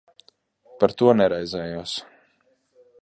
[0.83, 1.93] Par to neraizējos.